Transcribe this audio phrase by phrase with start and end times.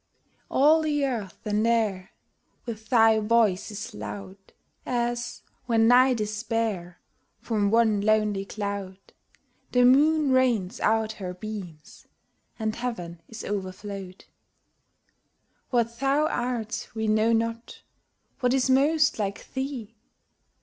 [0.49, 2.09] All the earth and air
[2.65, 4.37] With thy voice is loud,
[4.83, 6.99] As, when night is bare,
[7.39, 8.97] From one lonely cloud
[9.73, 12.07] The moon rains out her beams,
[12.57, 14.25] and heaven is overflow'd.
[15.69, 17.83] What thou art we know not;
[18.39, 19.93] What is most like thee?